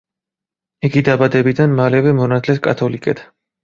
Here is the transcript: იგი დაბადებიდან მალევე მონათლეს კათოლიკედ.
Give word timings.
იგი 0.89 1.03
დაბადებიდან 1.11 1.79
მალევე 1.83 2.17
მონათლეს 2.25 2.67
კათოლიკედ. 2.71 3.29